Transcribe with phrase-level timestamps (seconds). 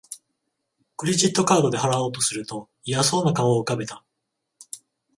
[0.97, 4.03] クレジットカードで払おうとすると嫌そうな顔を浮かべた